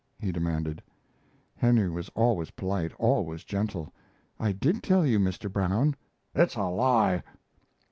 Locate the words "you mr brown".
5.05-5.95